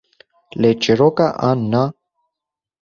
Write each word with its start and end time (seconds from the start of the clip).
Lê 0.61 0.71
çîrok 0.81 1.17
e, 1.27 1.27
an 1.49 1.59
na? 1.71 1.83